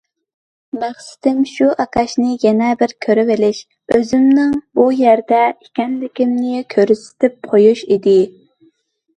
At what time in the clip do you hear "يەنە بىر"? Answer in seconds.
2.45-2.95